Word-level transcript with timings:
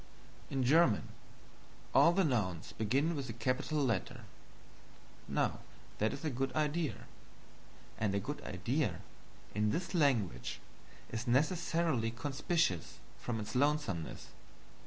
In 0.49 0.63
German, 0.63 1.09
all 1.93 2.11
the 2.11 2.23
Nouns 2.23 2.71
begin 2.71 3.15
with 3.15 3.29
a 3.29 3.33
capital 3.33 3.77
letter. 3.85 4.21
Now 5.27 5.59
that 5.99 6.11
is 6.11 6.25
a 6.25 6.31
good 6.31 6.51
idea; 6.55 7.05
and 7.99 8.15
a 8.15 8.19
good 8.19 8.41
idea, 8.41 9.01
in 9.53 9.69
this 9.69 9.93
language, 9.93 10.59
is 11.11 11.27
necessarily 11.27 12.09
conspicuous 12.09 12.97
from 13.19 13.39
its 13.39 13.53
lonesomeness. 13.53 14.29